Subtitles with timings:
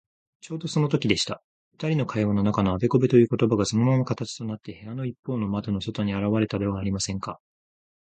[0.39, 1.43] ちょうどそのときでした。
[1.73, 7.39] ふたりの会話の中のあべこべということばが、そのまま形となって、部屋のいっぽうの窓の外にあらわれたではありませんか。